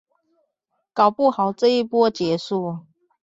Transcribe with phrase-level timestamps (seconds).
[0.93, 2.87] 搞不好這一波結束